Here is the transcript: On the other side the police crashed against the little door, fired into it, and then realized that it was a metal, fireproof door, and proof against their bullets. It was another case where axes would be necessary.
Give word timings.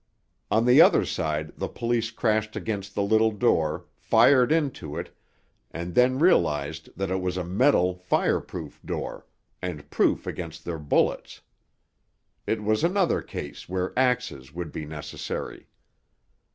On 0.49 0.65
the 0.65 0.81
other 0.81 1.05
side 1.05 1.53
the 1.59 1.67
police 1.67 2.09
crashed 2.09 2.55
against 2.55 2.95
the 2.95 3.03
little 3.03 3.29
door, 3.31 3.85
fired 3.93 4.51
into 4.51 4.97
it, 4.97 5.15
and 5.69 5.93
then 5.93 6.17
realized 6.17 6.89
that 6.97 7.11
it 7.11 7.21
was 7.21 7.37
a 7.37 7.43
metal, 7.43 7.93
fireproof 7.99 8.79
door, 8.83 9.27
and 9.61 9.87
proof 9.91 10.25
against 10.25 10.65
their 10.65 10.79
bullets. 10.79 11.41
It 12.47 12.63
was 12.63 12.83
another 12.83 13.21
case 13.21 13.69
where 13.69 13.93
axes 13.95 14.51
would 14.51 14.71
be 14.71 14.87
necessary. 14.87 15.67